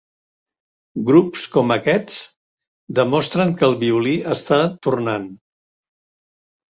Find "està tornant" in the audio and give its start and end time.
4.37-5.33